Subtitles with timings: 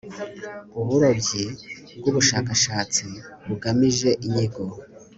[0.79, 1.43] Uburobyi
[1.97, 3.05] bw ubushakashatsi
[3.47, 4.63] bugamije inyigo